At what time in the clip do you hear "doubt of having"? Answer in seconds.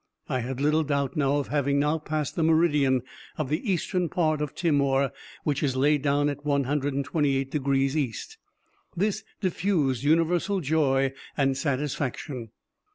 0.83-1.77